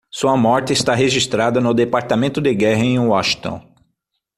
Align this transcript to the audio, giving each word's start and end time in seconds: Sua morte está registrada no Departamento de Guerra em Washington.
Sua 0.09 0.35
morte 0.35 0.73
está 0.73 0.95
registrada 0.95 1.61
no 1.61 1.75
Departamento 1.75 2.41
de 2.41 2.55
Guerra 2.55 2.83
em 2.83 2.97
Washington. 2.97 3.61